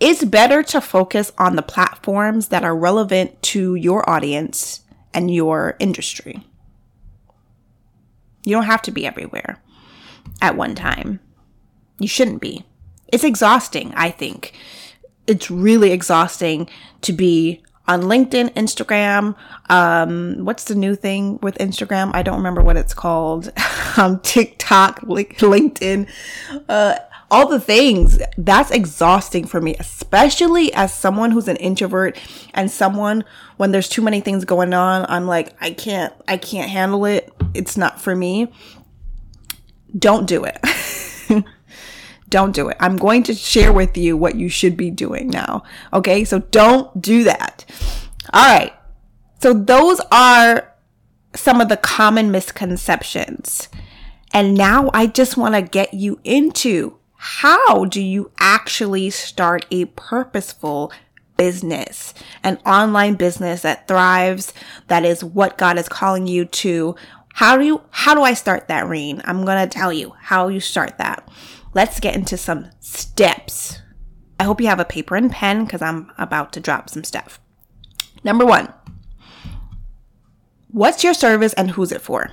It's 0.00 0.24
better 0.24 0.62
to 0.64 0.80
focus 0.80 1.32
on 1.38 1.56
the 1.56 1.62
platforms 1.62 2.48
that 2.48 2.64
are 2.64 2.76
relevant 2.76 3.42
to 3.42 3.74
your 3.74 4.08
audience 4.08 4.82
and 5.12 5.32
your 5.32 5.76
industry. 5.78 6.46
You 8.44 8.56
don't 8.56 8.64
have 8.64 8.82
to 8.82 8.90
be 8.90 9.06
everywhere 9.06 9.60
at 10.40 10.56
one 10.56 10.74
time. 10.74 11.20
You 11.98 12.08
shouldn't 12.08 12.40
be. 12.40 12.64
It's 13.08 13.24
exhausting, 13.24 13.92
I 13.96 14.10
think. 14.10 14.52
It's 15.26 15.50
really 15.50 15.92
exhausting 15.92 16.68
to 17.02 17.12
be 17.12 17.63
on 17.86 18.02
LinkedIn, 18.02 18.54
Instagram. 18.54 19.36
Um, 19.70 20.44
what's 20.44 20.64
the 20.64 20.74
new 20.74 20.96
thing 20.96 21.38
with 21.42 21.58
Instagram? 21.58 22.10
I 22.14 22.22
don't 22.22 22.36
remember 22.36 22.62
what 22.62 22.76
it's 22.76 22.94
called. 22.94 23.52
um, 23.96 24.20
TikTok, 24.20 25.00
LinkedIn. 25.00 26.08
Uh, 26.68 26.96
all 27.30 27.48
the 27.48 27.60
things 27.60 28.20
that's 28.36 28.70
exhausting 28.70 29.46
for 29.46 29.60
me 29.60 29.74
especially 29.80 30.72
as 30.74 30.92
someone 30.94 31.30
who's 31.30 31.48
an 31.48 31.56
introvert 31.56 32.16
and 32.52 32.70
someone 32.70 33.24
when 33.56 33.72
there's 33.72 33.88
too 33.88 34.02
many 34.02 34.20
things 34.20 34.44
going 34.44 34.72
on 34.74 35.04
i'm 35.08 35.26
like 35.26 35.52
i 35.60 35.70
can't 35.70 36.12
i 36.28 36.36
can't 36.36 36.70
handle 36.70 37.04
it 37.04 37.32
it's 37.54 37.76
not 37.76 38.00
for 38.00 38.14
me 38.14 38.52
don't 39.98 40.26
do 40.28 40.44
it 40.44 40.58
don't 42.34 42.54
do 42.54 42.68
it 42.68 42.76
i'm 42.80 42.96
going 42.96 43.22
to 43.22 43.32
share 43.32 43.72
with 43.72 43.96
you 43.96 44.16
what 44.16 44.34
you 44.34 44.48
should 44.48 44.76
be 44.76 44.90
doing 44.90 45.28
now 45.28 45.62
okay 45.92 46.24
so 46.24 46.40
don't 46.40 47.00
do 47.00 47.24
that 47.24 47.64
all 48.32 48.44
right 48.44 48.72
so 49.40 49.54
those 49.54 50.00
are 50.10 50.74
some 51.34 51.60
of 51.60 51.68
the 51.68 51.76
common 51.76 52.30
misconceptions 52.30 53.68
and 54.34 54.54
now 54.54 54.90
I 54.92 55.06
just 55.06 55.36
want 55.36 55.54
to 55.54 55.62
get 55.62 55.94
you 55.94 56.18
into 56.24 56.98
how 57.16 57.84
do 57.84 58.02
you 58.02 58.32
actually 58.40 59.10
start 59.10 59.64
a 59.70 59.84
purposeful 59.84 60.92
business, 61.36 62.14
an 62.42 62.58
online 62.66 63.14
business 63.14 63.62
that 63.62 63.86
thrives, 63.86 64.52
that 64.88 65.04
is 65.04 65.22
what 65.22 65.56
God 65.56 65.78
is 65.78 65.88
calling 65.88 66.26
you 66.26 66.46
to. 66.46 66.96
How 67.34 67.56
do 67.56 67.64
you, 67.64 67.82
how 67.90 68.14
do 68.14 68.22
I 68.22 68.34
start 68.34 68.66
that, 68.66 68.88
Reen? 68.88 69.22
I'm 69.24 69.44
going 69.44 69.68
to 69.68 69.72
tell 69.72 69.92
you 69.92 70.14
how 70.20 70.48
you 70.48 70.58
start 70.58 70.98
that. 70.98 71.28
Let's 71.74 71.98
get 71.98 72.14
into 72.14 72.36
some 72.36 72.70
steps. 72.80 73.80
I 74.38 74.44
hope 74.44 74.60
you 74.60 74.68
have 74.68 74.80
a 74.80 74.84
paper 74.84 75.16
and 75.16 75.30
pen 75.30 75.64
because 75.64 75.82
I'm 75.82 76.10
about 76.16 76.52
to 76.52 76.60
drop 76.60 76.88
some 76.88 77.04
stuff. 77.04 77.40
Number 78.22 78.46
one, 78.46 78.72
what's 80.68 81.02
your 81.02 81.14
service 81.14 81.52
and 81.54 81.72
who's 81.72 81.92
it 81.92 82.00
for? 82.00 82.30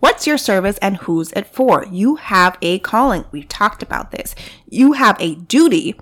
What's 0.00 0.26
your 0.26 0.38
service 0.38 0.78
and 0.78 0.96
who's 0.98 1.32
it 1.32 1.46
for? 1.46 1.86
You 1.90 2.16
have 2.16 2.58
a 2.62 2.78
calling. 2.78 3.24
We've 3.32 3.48
talked 3.48 3.82
about 3.82 4.10
this. 4.10 4.34
You 4.68 4.92
have 4.92 5.16
a 5.20 5.34
duty, 5.34 5.98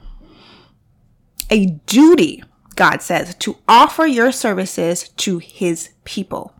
a 1.50 1.66
duty, 1.86 2.42
God 2.74 3.02
says, 3.02 3.34
to 3.36 3.58
offer 3.68 4.06
your 4.06 4.32
services 4.32 5.08
to 5.08 5.38
his 5.38 5.90
people. 6.04 6.54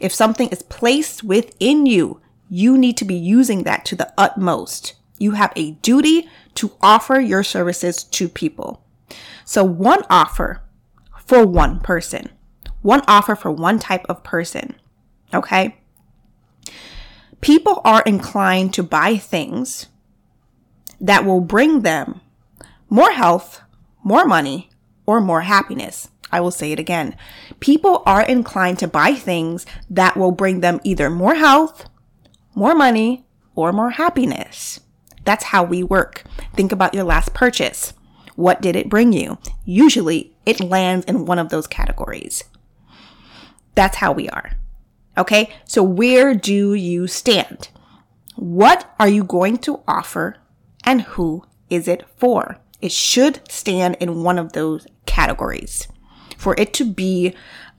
If 0.00 0.12
something 0.12 0.48
is 0.48 0.62
placed 0.62 1.22
within 1.22 1.86
you, 1.86 2.21
you 2.52 2.76
need 2.76 2.96
to 2.98 3.04
be 3.04 3.14
using 3.14 3.62
that 3.62 3.84
to 3.86 3.96
the 3.96 4.12
utmost. 4.18 4.94
You 5.18 5.32
have 5.32 5.52
a 5.56 5.72
duty 5.72 6.28
to 6.56 6.72
offer 6.82 7.18
your 7.18 7.42
services 7.42 8.04
to 8.04 8.28
people. 8.28 8.84
So 9.44 9.64
one 9.64 10.02
offer 10.10 10.62
for 11.24 11.46
one 11.46 11.80
person, 11.80 12.28
one 12.82 13.02
offer 13.08 13.34
for 13.34 13.50
one 13.50 13.78
type 13.78 14.04
of 14.08 14.22
person. 14.22 14.74
Okay 15.32 15.78
people 17.42 17.82
are 17.84 18.02
inclined 18.06 18.72
to 18.72 18.82
buy 18.82 19.18
things 19.18 19.88
that 20.98 21.26
will 21.26 21.40
bring 21.40 21.80
them 21.82 22.22
more 22.88 23.10
health, 23.10 23.60
more 24.02 24.24
money, 24.24 24.70
or 25.04 25.20
more 25.20 25.42
happiness. 25.42 26.08
I 26.30 26.40
will 26.40 26.50
say 26.50 26.72
it 26.72 26.78
again. 26.78 27.14
People 27.60 28.02
are 28.06 28.22
inclined 28.22 28.78
to 28.78 28.88
buy 28.88 29.14
things 29.14 29.66
that 29.90 30.16
will 30.16 30.32
bring 30.32 30.60
them 30.60 30.80
either 30.84 31.10
more 31.10 31.34
health, 31.34 31.86
more 32.54 32.74
money, 32.74 33.24
or 33.54 33.72
more 33.72 33.90
happiness. 33.90 34.80
That's 35.24 35.44
how 35.44 35.62
we 35.64 35.82
work. 35.82 36.24
Think 36.54 36.72
about 36.72 36.94
your 36.94 37.04
last 37.04 37.34
purchase. 37.34 37.92
What 38.34 38.62
did 38.62 38.76
it 38.76 38.88
bring 38.88 39.12
you? 39.12 39.38
Usually 39.64 40.34
it 40.46 40.60
lands 40.60 41.04
in 41.06 41.26
one 41.26 41.38
of 41.38 41.50
those 41.50 41.66
categories. 41.66 42.44
That's 43.74 43.96
how 43.96 44.12
we 44.12 44.28
are. 44.28 44.52
Okay. 45.16 45.52
So 45.64 45.82
where 45.82 46.34
do 46.34 46.74
you 46.74 47.06
stand? 47.06 47.68
What 48.36 48.92
are 48.98 49.08
you 49.08 49.24
going 49.24 49.58
to 49.58 49.82
offer 49.86 50.36
and 50.84 51.02
who 51.02 51.44
is 51.68 51.86
it 51.86 52.04
for? 52.16 52.58
It 52.80 52.92
should 52.92 53.40
stand 53.50 53.96
in 54.00 54.24
one 54.24 54.38
of 54.38 54.52
those 54.52 54.86
categories 55.06 55.86
for 56.36 56.54
it 56.58 56.74
to 56.74 56.84
be, 56.84 57.34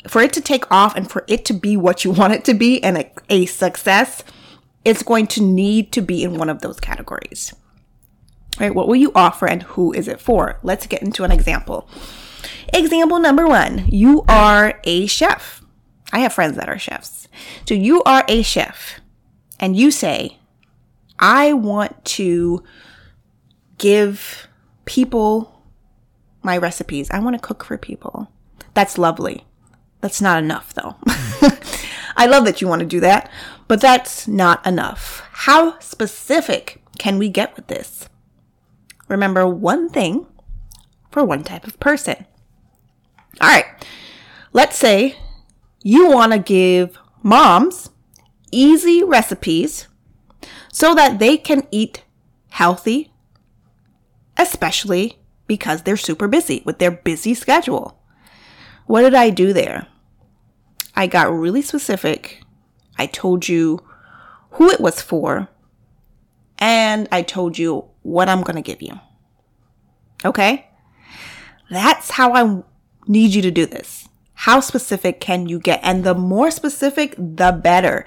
for 0.07 0.21
it 0.21 0.31
to 0.33 0.41
take 0.41 0.71
off 0.71 0.95
and 0.95 1.09
for 1.09 1.25
it 1.27 1.43
to 1.45 1.53
be 1.53 1.75
what 1.75 2.05
you 2.05 2.11
want 2.19 2.33
it 2.33 2.45
to 2.45 2.53
be 2.53 2.81
and 2.83 2.97
a, 2.97 3.11
a 3.29 3.45
success. 3.45 4.23
It's 4.85 5.03
going 5.03 5.27
to 5.27 5.41
need 5.41 5.91
to 5.93 6.01
be 6.01 6.23
in 6.23 6.37
one 6.37 6.49
of 6.49 6.61
those 6.61 6.79
categories. 6.79 7.53
Right? 8.59 8.73
What 8.73 8.87
will 8.87 8.95
you 8.95 9.11
offer 9.15 9.47
and 9.47 9.63
who 9.63 9.93
is 9.93 10.07
it 10.07 10.19
for? 10.19 10.59
Let's 10.61 10.87
get 10.87 11.01
into 11.01 11.23
an 11.23 11.31
example. 11.31 11.89
Example 12.73 13.19
number 13.19 13.47
one, 13.47 13.85
you 13.87 14.23
are 14.27 14.79
a 14.83 15.07
chef. 15.07 15.63
I 16.11 16.19
have 16.19 16.33
friends 16.33 16.55
that 16.57 16.69
are 16.69 16.77
chefs. 16.77 17.27
So 17.67 17.73
you 17.73 18.03
are 18.03 18.23
a 18.27 18.43
chef 18.43 18.99
and 19.59 19.75
you 19.75 19.89
say, 19.91 20.37
I 21.17 21.53
want 21.53 22.03
to 22.05 22.63
give 23.77 24.47
people 24.85 25.63
my 26.43 26.57
recipes. 26.57 27.09
I 27.11 27.19
want 27.19 27.35
to 27.35 27.41
cook 27.41 27.63
for 27.63 27.77
people. 27.77 28.29
That's 28.73 28.97
lovely. 28.97 29.45
That's 30.01 30.21
not 30.21 30.43
enough 30.43 30.73
though. 30.73 30.95
I 32.15 32.27
love 32.27 32.45
that 32.45 32.61
you 32.61 32.67
want 32.67 32.81
to 32.81 32.85
do 32.85 32.99
that, 32.99 33.31
but 33.73 33.81
that's 33.81 34.27
not 34.27 34.63
enough. 34.67 35.27
How 35.31 35.79
specific 35.79 36.83
can 36.99 37.17
we 37.17 37.27
get 37.27 37.55
with 37.55 37.65
this? 37.65 38.07
Remember 39.07 39.47
one 39.47 39.89
thing 39.89 40.27
for 41.09 41.23
one 41.23 41.43
type 41.43 41.65
of 41.65 41.79
person. 41.79 42.27
All 43.41 43.49
right. 43.49 43.65
Let's 44.51 44.77
say 44.77 45.15
you 45.81 46.07
want 46.07 46.33
to 46.33 46.37
give 46.37 46.99
moms 47.23 47.89
easy 48.51 49.03
recipes 49.03 49.87
so 50.71 50.93
that 50.93 51.17
they 51.17 51.35
can 51.35 51.67
eat 51.71 52.03
healthy, 52.49 53.11
especially 54.37 55.17
because 55.47 55.81
they're 55.81 55.97
super 55.97 56.27
busy 56.27 56.61
with 56.63 56.77
their 56.77 56.91
busy 56.91 57.33
schedule. 57.33 57.99
What 58.85 59.01
did 59.01 59.15
I 59.15 59.31
do 59.31 59.51
there? 59.51 59.87
I 60.95 61.07
got 61.07 61.33
really 61.33 61.63
specific. 61.63 62.42
I 62.97 63.07
told 63.07 63.47
you 63.47 63.79
who 64.51 64.69
it 64.69 64.79
was 64.79 65.01
for, 65.01 65.49
and 66.59 67.07
I 67.11 67.21
told 67.21 67.57
you 67.57 67.85
what 68.03 68.29
I'm 68.29 68.41
going 68.41 68.55
to 68.55 68.61
give 68.61 68.81
you. 68.81 68.99
Okay? 70.23 70.67
That's 71.69 72.11
how 72.11 72.33
I 72.33 72.63
need 73.07 73.33
you 73.33 73.41
to 73.41 73.51
do 73.51 73.65
this. 73.65 74.07
How 74.33 74.59
specific 74.59 75.19
can 75.19 75.47
you 75.47 75.59
get? 75.59 75.79
And 75.83 76.03
the 76.03 76.13
more 76.13 76.51
specific, 76.51 77.15
the 77.17 77.51
better. 77.51 78.05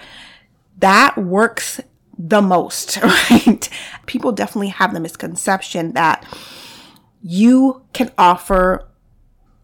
That 0.79 1.17
works 1.17 1.81
the 2.19 2.43
most, 2.43 2.97
right? 3.03 3.69
People 4.07 4.33
definitely 4.33 4.69
have 4.69 4.95
the 4.95 5.01
misconception 5.01 5.93
that 5.93 6.25
you 7.23 7.83
can 7.93 8.13
offer 8.17 8.89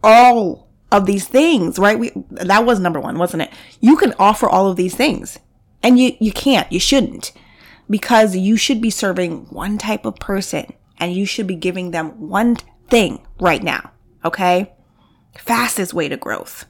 all 0.03 0.62
of 0.93 1.07
these 1.07 1.27
things, 1.27 1.79
right? 1.79 1.97
We, 1.97 2.11
that 2.29 2.65
was 2.65 2.79
number 2.79 2.99
one, 2.99 3.17
wasn't 3.17 3.43
it? 3.43 3.51
You 3.81 3.97
can 3.97 4.13
offer 4.19 4.47
all 4.47 4.69
of 4.69 4.77
these 4.77 4.95
things 4.95 5.39
and 5.81 5.99
you, 5.99 6.15
you 6.19 6.31
can't, 6.31 6.71
you 6.71 6.79
shouldn't 6.79 7.33
because 7.89 8.35
you 8.35 8.55
should 8.55 8.79
be 8.79 8.91
serving 8.91 9.47
one 9.49 9.79
type 9.79 10.05
of 10.05 10.15
person 10.17 10.71
and 10.99 11.11
you 11.11 11.25
should 11.25 11.47
be 11.47 11.55
giving 11.55 11.91
them 11.91 12.29
one 12.29 12.57
thing 12.89 13.25
right 13.39 13.63
now. 13.63 13.91
Okay. 14.23 14.71
Fastest 15.35 15.95
way 15.95 16.07
to 16.07 16.15
growth. 16.15 16.65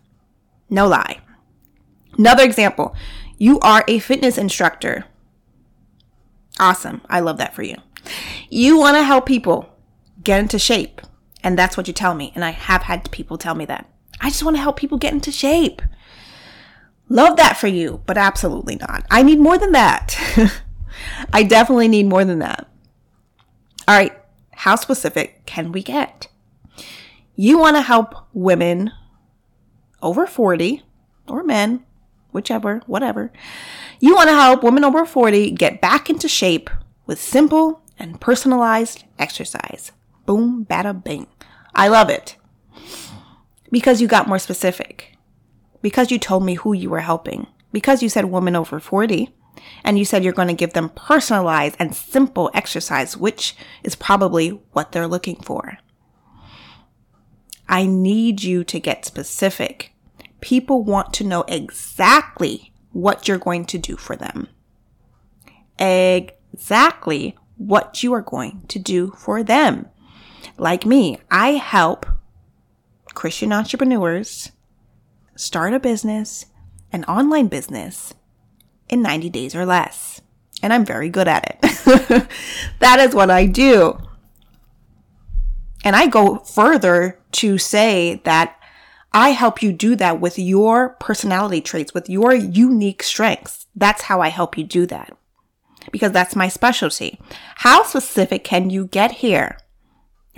No 0.70 0.88
lie. 0.88 1.20
Another 2.18 2.44
example. 2.44 2.96
You 3.38 3.60
are 3.60 3.84
a 3.90 4.00
fitness 4.00 4.38
instructor. 4.38 5.04
Awesome. 6.60 7.02
I 7.10 7.20
love 7.20 7.38
that 7.40 7.54
for 7.54 7.64
you. 7.64 7.76
You 8.50 8.78
want 8.78 8.96
to 8.96 9.04
help 9.04 9.26
people 9.26 9.70
get 10.24 10.40
into 10.40 10.58
shape. 10.58 11.02
And 11.44 11.60
that's 11.60 11.76
what 11.76 11.88
you 11.88 11.94
tell 11.94 12.16
me. 12.16 12.32
And 12.36 12.46
I 12.46 12.52
have 12.52 12.84
had 12.84 13.12
people 13.12 13.38
tell 13.38 13.54
me 13.54 13.66
that. 13.66 13.90
I 14.24 14.30
just 14.30 14.44
want 14.44 14.56
to 14.56 14.62
help 14.62 14.78
people 14.78 14.98
get 14.98 15.14
into 15.14 15.32
shape. 15.32 15.82
Love 17.10 17.36
that 17.38 17.58
for 17.58 17.68
you, 17.68 18.02
but 18.06 18.18
absolutely 18.18 18.78
not. 18.78 19.06
I 19.12 19.22
need 19.22 19.40
more 19.40 19.58
than 19.58 19.74
that. 19.74 20.18
I 21.34 21.44
definitely 21.44 21.90
need 21.90 22.08
more 22.08 22.24
than 22.24 22.40
that. 22.40 22.68
All 23.88 23.96
right. 23.96 24.14
How 24.52 24.78
specific 24.78 25.46
can 25.46 25.74
we 25.74 25.84
get? 25.84 26.30
You 27.36 27.58
want 27.58 27.76
to 27.76 27.82
help 27.82 28.16
women 28.32 28.92
over 30.02 30.26
40 30.26 30.84
or 31.28 31.44
men, 31.44 31.84
whichever, 32.32 32.82
whatever. 32.88 33.32
You 34.00 34.16
want 34.16 34.30
to 34.30 34.36
help 34.36 34.64
women 34.64 34.86
over 34.86 35.06
40 35.06 35.52
get 35.52 35.82
back 35.82 36.10
into 36.10 36.30
shape 36.30 36.70
with 37.06 37.20
simple 37.22 37.82
and 38.00 38.22
personalized 38.22 39.04
exercise. 39.20 39.92
Boom, 40.26 40.66
bada 40.70 41.04
bing. 41.04 41.28
I 41.76 41.90
love 41.90 42.10
it. 42.10 42.38
Because 43.74 44.00
you 44.00 44.08
got 44.08 44.28
more 44.28 44.38
specific. 44.38 45.18
Because 45.82 46.12
you 46.12 46.20
told 46.20 46.46
me 46.46 46.54
who 46.54 46.74
you 46.74 46.92
were 46.92 47.00
helping. 47.00 47.48
Because 47.72 48.04
you 48.04 48.08
said 48.08 48.26
women 48.26 48.56
over 48.56 48.80
40. 48.80 49.34
And 49.84 49.98
you 49.98 50.06
said 50.06 50.24
you're 50.24 50.32
going 50.32 50.48
to 50.48 50.54
give 50.54 50.74
them 50.74 50.90
personalized 50.90 51.76
and 51.80 51.96
simple 51.96 52.52
exercise, 52.54 53.18
which 53.18 53.56
is 53.84 53.96
probably 53.96 54.50
what 54.74 54.92
they're 54.92 55.08
looking 55.08 55.38
for. 55.38 55.80
I 57.68 57.88
need 57.88 58.44
you 58.44 58.64
to 58.64 58.80
get 58.80 59.06
specific. 59.06 59.92
People 60.40 60.84
want 60.84 61.12
to 61.14 61.24
know 61.24 61.44
exactly 61.48 62.74
what 62.92 63.28
you're 63.28 63.40
going 63.40 63.66
to 63.66 63.80
do 63.80 63.98
for 63.98 64.16
them. 64.16 64.50
Exactly 65.80 67.36
what 67.58 68.04
you 68.04 68.14
are 68.14 68.22
going 68.22 68.66
to 68.68 68.78
do 68.78 69.14
for 69.18 69.42
them. 69.42 69.88
Like 70.60 70.86
me, 70.86 71.18
I 71.32 71.54
help 71.54 72.06
Christian 73.14 73.54
entrepreneurs 73.54 74.52
start 75.36 75.74
a 75.74 75.80
business, 75.80 76.46
an 76.92 77.04
online 77.06 77.48
business 77.48 78.14
in 78.90 79.02
90 79.02 79.30
days 79.30 79.56
or 79.56 79.66
less. 79.66 80.22
And 80.62 80.72
I'm 80.72 80.86
very 80.86 81.10
good 81.10 81.28
at 81.28 81.60
it. 81.62 82.30
that 82.80 83.00
is 83.00 83.14
what 83.14 83.30
I 83.30 83.46
do. 83.46 84.00
And 85.84 85.96
I 85.96 86.08
go 86.08 86.38
further 86.38 87.20
to 87.34 87.58
say 87.58 88.22
that 88.24 88.58
I 89.12 89.30
help 89.30 89.62
you 89.62 89.74
do 89.74 89.96
that 89.98 90.22
with 90.22 90.40
your 90.40 90.90
personality 91.00 91.62
traits, 91.62 91.94
with 91.94 92.10
your 92.10 92.34
unique 92.34 93.04
strengths. 93.04 93.68
That's 93.76 94.04
how 94.04 94.22
I 94.22 94.30
help 94.30 94.58
you 94.58 94.64
do 94.64 94.86
that. 94.88 95.16
Because 95.92 96.14
that's 96.14 96.36
my 96.36 96.48
specialty. 96.48 97.20
How 97.56 97.84
specific 97.84 98.44
can 98.46 98.70
you 98.70 98.88
get 98.88 99.12
here? 99.12 99.58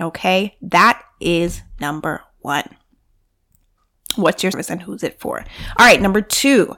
Okay. 0.00 0.56
That 0.60 1.02
is 1.20 1.62
number 1.80 2.25
one. 2.46 2.76
What's 4.14 4.42
your 4.42 4.52
service 4.52 4.70
and 4.70 4.82
who's 4.82 5.02
it 5.02 5.20
for? 5.20 5.40
All 5.78 5.86
right. 5.86 6.00
Number 6.00 6.22
two, 6.22 6.76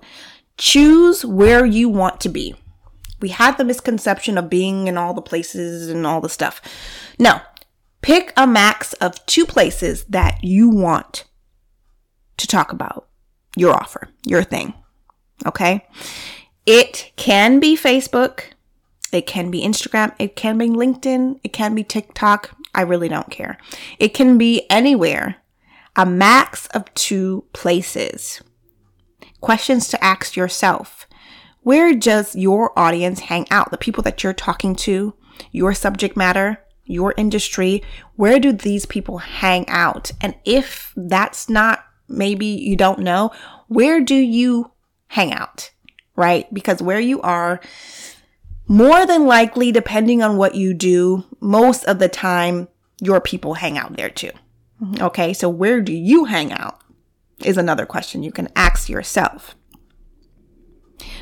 choose 0.57 1.25
where 1.25 1.65
you 1.65 1.89
want 1.89 2.21
to 2.23 2.29
be. 2.29 2.57
We 3.21 3.29
had 3.29 3.57
the 3.57 3.65
misconception 3.65 4.39
of 4.39 4.51
being 4.51 4.89
in 4.89 4.97
all 4.97 5.15
the 5.15 5.23
places 5.23 5.89
and 5.89 6.07
all 6.07 6.21
the 6.21 6.29
stuff. 6.29 6.61
No, 7.19 7.41
pick 8.01 8.33
a 8.37 8.47
max 8.47 8.93
of 8.95 9.25
two 9.27 9.45
places 9.45 10.05
that 10.05 10.43
you 10.43 10.69
want 10.69 11.25
to 12.39 12.47
talk 12.47 12.73
about 12.73 13.09
your 13.57 13.75
offer, 13.75 14.09
your 14.25 14.43
thing. 14.43 14.73
Okay. 15.47 15.87
It 16.67 17.13
can 17.17 17.61
be 17.61 17.77
Facebook. 17.77 18.43
It 19.13 19.27
can 19.27 19.51
be 19.51 19.63
Instagram. 19.63 20.15
It 20.19 20.37
can 20.37 20.59
be 20.59 20.69
LinkedIn. 20.69 21.41
It 21.43 21.53
can 21.53 21.75
be 21.75 21.83
TikTok. 21.83 22.57
I 22.75 22.83
really 22.83 23.09
don't 23.09 23.31
care. 23.31 23.59
It 23.99 24.15
can 24.15 24.39
be 24.39 24.67
anywhere. 24.71 25.37
A 25.99 26.07
max 26.07 26.69
of 26.69 26.95
two 26.95 27.45
places 27.53 28.41
questions 29.41 29.89
to 29.89 30.05
ask 30.05 30.37
yourself. 30.37 31.09
Where 31.63 31.93
does 31.93 32.37
your 32.37 32.77
audience 32.79 33.19
hang 33.19 33.47
out? 33.51 33.73
The 33.73 33.79
people 33.79 34.05
that 34.05 34.23
you're 34.23 34.33
talking 34.33 34.77
to, 34.77 35.15
your 35.51 35.75
subject 35.75 36.17
matter, 36.17 36.65
your 36.85 37.15
industry, 37.17 37.83
where 38.15 38.39
do 38.39 38.53
these 38.53 38.87
people 38.87 39.19
hang 39.19 39.69
out? 39.69 40.13
And 40.21 40.37
if 40.45 40.93
that's 40.97 41.49
not, 41.49 41.85
maybe 42.09 42.47
you 42.47 42.77
don't 42.77 43.01
know, 43.01 43.33
where 43.67 44.01
do 44.01 44.15
you 44.15 44.71
hang 45.09 45.33
out? 45.33 45.73
Right? 46.15 46.53
Because 46.55 46.81
where 46.81 47.01
you 47.01 47.21
are, 47.23 47.61
more 48.69 49.05
than 49.05 49.27
likely, 49.27 49.73
depending 49.73 50.23
on 50.23 50.37
what 50.37 50.55
you 50.55 50.75
do, 50.75 51.25
most 51.41 51.83
of 51.87 51.99
the 51.99 52.09
time, 52.09 52.69
your 53.01 53.21
people 53.21 53.55
hang 53.55 53.77
out 53.77 53.97
there 53.97 54.11
too. 54.11 54.31
Okay. 55.01 55.33
So 55.33 55.49
where 55.49 55.81
do 55.81 55.93
you 55.93 56.25
hang 56.25 56.53
out? 56.53 56.81
is 57.45 57.57
another 57.57 57.87
question 57.87 58.23
you 58.23 58.33
can 58.33 58.49
ask 58.57 58.89
yourself. 58.89 59.55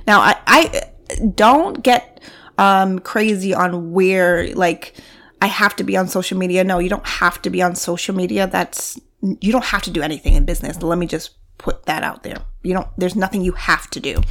Now, 0.06 0.20
I, 0.20 0.36
I 0.46 0.90
don't 1.34 1.82
get 1.82 2.20
um, 2.58 2.98
crazy 2.98 3.52
on 3.52 3.92
where, 3.92 4.54
like, 4.54 4.94
I 5.42 5.46
have 5.46 5.76
to 5.76 5.84
be 5.84 5.96
on 5.96 6.08
social 6.08 6.38
media. 6.38 6.64
No, 6.64 6.78
you 6.78 6.88
don't 6.88 7.06
have 7.06 7.42
to 7.42 7.50
be 7.50 7.62
on 7.62 7.74
social 7.74 8.14
media. 8.14 8.46
That's, 8.46 8.98
you 9.20 9.52
don't 9.52 9.64
have 9.64 9.82
to 9.82 9.90
do 9.90 10.02
anything 10.02 10.34
in 10.34 10.44
business. 10.44 10.82
Let 10.82 10.98
me 10.98 11.06
just 11.06 11.36
put 11.58 11.84
that 11.86 12.02
out 12.02 12.22
there. 12.22 12.38
You 12.62 12.74
don't, 12.74 12.88
there's 12.96 13.16
nothing 13.16 13.42
you 13.42 13.52
have 13.52 13.90
to 13.90 14.00
do. 14.00 14.22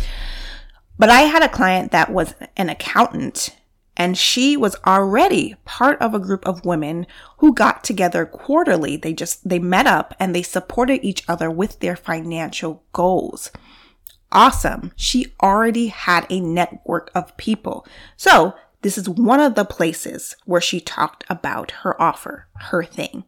But 0.98 1.10
I 1.10 1.22
had 1.22 1.44
a 1.44 1.50
client 1.50 1.92
that 1.92 2.12
was 2.12 2.34
an 2.58 2.70
accountant 2.70 3.56
and 3.98 4.18
she 4.18 4.58
was 4.58 4.76
already 4.86 5.56
part 5.66 6.02
of 6.02 6.14
a 6.14 6.20
group 6.20 6.46
of 6.46 6.66
women 6.66 7.08
who 7.38 7.54
got 7.54 7.84
together 7.84 8.26
quarterly. 8.26 8.98
They 8.98 9.14
just, 9.14 9.48
they 9.48 9.60
met 9.60 9.88
up 9.88 10.14
and 10.20 10.36
they 10.36 10.44
supported 10.44 11.04
each 11.04 11.24
other 11.28 11.50
with 11.50 11.80
their 11.80 11.96
financial 11.96 12.84
goals. 12.94 13.52
Awesome. 14.32 14.92
She 14.96 15.34
already 15.42 15.88
had 15.88 16.26
a 16.30 16.42
network 16.42 17.10
of 17.16 17.38
people. 17.38 17.88
So 18.18 18.54
this 18.82 18.98
is 18.98 19.08
one 19.08 19.40
of 19.40 19.56
the 19.56 19.66
places 19.66 20.36
where 20.46 20.62
she 20.62 20.80
talked 20.80 21.24
about 21.30 21.72
her 21.84 22.00
offer, 22.02 22.48
her 22.56 22.84
thing. 22.84 23.24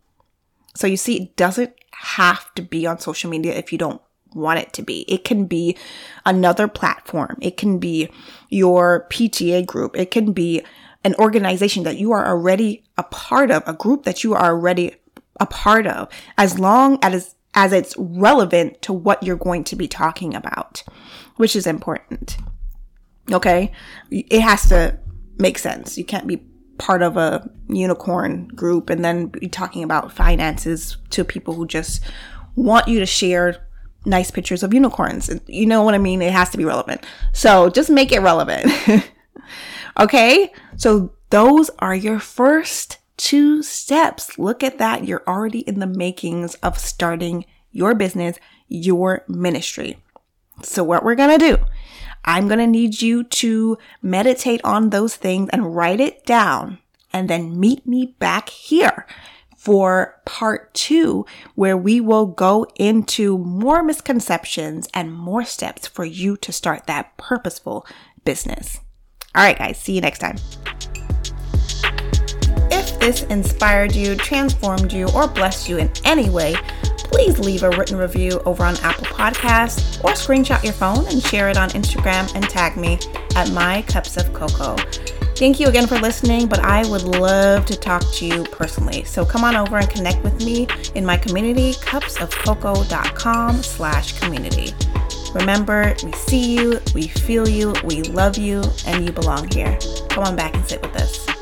So 0.76 0.86
you 0.86 0.98
see, 0.98 1.24
it 1.24 1.36
doesn't 1.36 1.74
have 1.92 2.54
to 2.56 2.62
be 2.62 2.86
on 2.86 3.00
social 3.00 3.30
media 3.30 3.56
if 3.56 3.72
you 3.72 3.78
don't 3.78 4.02
want 4.38 4.60
it 4.60 4.74
to 4.74 4.82
be. 4.82 5.02
It 5.08 5.24
can 5.24 5.46
be 5.46 5.78
another 6.26 6.68
platform. 6.68 7.38
It 7.42 7.58
can 7.58 7.80
be 7.80 8.10
your 8.50 9.08
PTA 9.10 9.66
group. 9.66 9.98
It 9.98 10.12
can 10.12 10.32
be 10.32 10.64
an 11.04 11.16
organization 11.16 11.84
that 11.84 11.98
you 11.98 12.12
are 12.12 12.28
already 12.28 12.84
a 12.98 13.04
part 13.04 13.52
of, 13.52 13.64
a 13.66 13.74
group 13.74 14.04
that 14.04 14.24
you 14.24 14.34
are 14.34 14.46
already 14.46 14.96
a 15.40 15.46
part 15.46 15.88
of, 15.88 16.10
as 16.38 16.60
long 16.60 17.00
as, 17.02 17.36
as 17.54 17.72
it's 17.72 17.96
relevant 17.98 18.82
to 18.82 18.94
what 18.94 19.22
you're 19.24 19.36
going 19.36 19.64
to 19.66 19.76
be 19.76 19.88
talking 19.88 20.34
about, 20.34 20.84
which 21.36 21.56
is 21.56 21.68
important. 21.68 22.38
Okay. 23.32 23.72
It 24.10 24.42
has 24.42 24.68
to 24.70 25.00
make 25.38 25.58
sense. 25.58 25.98
You 25.98 26.06
can't 26.06 26.28
be 26.28 26.44
part 26.78 27.02
of 27.02 27.18
a 27.18 27.50
unicorn 27.70 28.48
group 28.50 28.90
and 28.90 29.04
then 29.04 29.28
be 29.28 29.48
talking 29.48 29.84
about 29.84 30.12
finances 30.12 30.98
to 31.10 31.24
people 31.24 31.54
who 31.54 31.66
just 31.66 32.04
want 32.56 32.88
you 32.88 33.00
to 33.00 33.06
share 33.06 33.67
nice 34.06 34.32
pictures 34.32 34.64
of 34.64 34.74
unicorns. 34.74 35.30
You 35.48 35.66
know 35.66 35.84
what 35.84 35.94
I 35.94 35.98
mean? 35.98 36.22
It 36.22 36.34
has 36.34 36.50
to 36.52 36.58
be 36.58 36.66
relevant. 36.66 37.06
So 37.34 37.70
just 37.70 37.90
make 37.90 38.12
it 38.12 38.22
relevant. 38.22 38.72
okay. 40.00 40.52
So 40.78 41.14
those 41.30 41.70
are 41.80 41.96
your 41.96 42.20
first 42.20 43.00
two 43.18 43.64
steps. 43.64 44.38
Look 44.38 44.64
at 44.64 44.78
that. 44.78 45.06
You're 45.06 45.24
already 45.28 45.60
in 45.60 45.80
the 45.80 45.88
makings 45.88 46.56
of 46.56 46.78
starting 46.78 47.46
your 47.72 47.96
business, 47.96 48.38
your 48.68 49.24
ministry. 49.28 49.98
So 50.64 50.84
what 50.84 51.04
we're 51.04 51.16
going 51.16 51.38
to 51.38 51.58
do, 51.58 51.66
I'm 52.26 52.48
going 52.48 52.60
to 52.60 52.68
need 52.68 53.02
you 53.02 53.24
to 53.24 53.78
meditate 54.02 54.62
on 54.64 54.90
those 54.90 55.16
things 55.16 55.50
and 55.52 55.76
write 55.76 56.00
it 56.00 56.26
down 56.26 56.80
and 57.14 57.30
then 57.30 57.60
meet 57.60 57.86
me 57.86 58.16
back 58.20 58.50
here 58.50 59.06
for 59.58 60.22
part 60.24 60.74
two, 60.74 61.26
where 61.56 61.76
we 61.76 62.00
will 62.00 62.28
go 62.28 62.66
into 62.76 63.38
more 63.40 63.84
misconceptions 63.84 64.88
and 64.94 65.12
more 65.12 65.44
steps 65.44 65.88
for 65.88 66.06
you 66.06 66.38
to 66.38 66.54
start 66.54 66.86
that 66.86 67.18
purposeful 67.18 67.86
business. 68.24 68.80
All 69.36 69.44
right, 69.44 69.58
guys, 69.58 69.78
see 69.78 69.94
you 69.94 70.02
next 70.02 70.20
time 70.20 70.38
If 72.72 73.00
this 73.00 73.24
inspired 73.24 73.94
you, 73.94 74.16
transformed 74.16 74.94
you, 74.94 75.10
or 75.10 75.28
blessed 75.28 75.68
you 75.68 75.78
in 75.80 75.92
any 76.06 76.30
way, 76.30 76.56
please 76.96 77.40
leave 77.40 77.64
a 77.64 77.70
written 77.72 77.98
review 77.98 78.40
over 78.46 78.64
on 78.64 78.78
Apple 78.78 79.06
Podcasts 79.06 80.04
or 80.04 80.12
screenshot 80.12 80.64
your 80.64 80.74
phone 80.74 81.06
and 81.08 81.22
share 81.22 81.50
it 81.50 81.58
on 81.58 81.70
Instagram 81.70 82.34
and 82.36 82.48
tag 82.48 82.78
me 82.78 83.00
at 83.36 83.50
My 83.52 83.82
Cups 83.84 84.18
of 84.18 84.32
Coco. 84.34 84.76
Thank 85.38 85.60
you 85.60 85.68
again 85.68 85.86
for 85.86 86.00
listening, 86.00 86.48
but 86.48 86.58
I 86.60 86.90
would 86.90 87.04
love 87.04 87.68
to 87.68 87.78
talk 87.78 88.02
to 88.14 88.26
you 88.26 88.44
personally. 88.46 89.04
So 89.04 89.24
come 89.24 89.44
on 89.44 89.56
over 89.56 89.78
and 89.78 89.88
connect 89.88 90.24
with 90.24 90.44
me 90.44 90.68
in 90.96 91.06
my 91.06 91.16
community, 91.16 91.74
cupsofcoco.com 91.74 93.62
slash 93.62 94.20
community. 94.20 94.74
Remember, 95.36 95.96
we 96.04 96.12
see 96.14 96.56
you, 96.56 96.82
we 96.96 97.08
feel 97.08 97.48
you, 97.48 97.76
we 97.84 98.02
love 98.02 98.40
you, 98.40 98.64
and 98.88 99.06
you 99.06 99.12
belong 99.12 99.48
here. 99.52 99.78
Come 100.10 100.24
on 100.24 100.36
back 100.36 100.56
and 100.56 100.68
sit 100.68 100.82
with 100.82 100.96
us. 100.96 101.37